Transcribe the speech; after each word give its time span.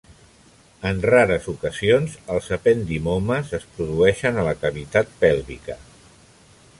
En 0.91 1.01
rares 1.09 1.49
ocasions, 1.51 2.15
els 2.35 2.49
ependimomes 2.57 3.53
es 3.61 3.69
produeixen 3.75 4.39
a 4.39 4.47
la 4.51 4.57
cavitat 4.65 5.13
pèlvica. 5.25 5.77